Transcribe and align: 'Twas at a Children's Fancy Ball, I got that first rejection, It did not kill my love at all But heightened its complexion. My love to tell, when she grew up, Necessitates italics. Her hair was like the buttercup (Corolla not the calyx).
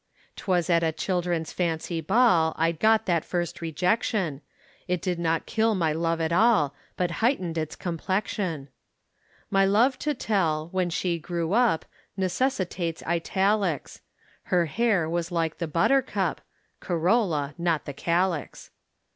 'Twas 0.35 0.67
at 0.67 0.81
a 0.81 0.91
Children's 0.91 1.53
Fancy 1.53 2.01
Ball, 2.01 2.55
I 2.57 2.71
got 2.71 3.05
that 3.05 3.23
first 3.23 3.61
rejection, 3.61 4.41
It 4.87 4.99
did 4.99 5.19
not 5.19 5.45
kill 5.45 5.75
my 5.75 5.93
love 5.93 6.19
at 6.19 6.31
all 6.33 6.73
But 6.97 7.11
heightened 7.21 7.55
its 7.55 7.75
complexion. 7.75 8.69
My 9.51 9.63
love 9.63 9.99
to 9.99 10.15
tell, 10.15 10.69
when 10.69 10.89
she 10.89 11.19
grew 11.19 11.53
up, 11.53 11.85
Necessitates 12.17 13.03
italics. 13.03 14.01
Her 14.45 14.65
hair 14.65 15.07
was 15.07 15.31
like 15.31 15.59
the 15.59 15.67
buttercup 15.67 16.41
(Corolla 16.79 17.53
not 17.59 17.85
the 17.85 17.93
calyx). 17.93 18.71